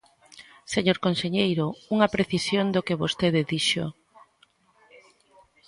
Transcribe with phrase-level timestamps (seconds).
[0.73, 3.85] Señor conselleiro, unha precisión do que vostede dixo.